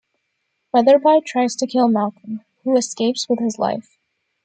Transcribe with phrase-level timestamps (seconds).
[0.73, 3.99] Weatherby tries to kill Malcolm, who escapes with his life.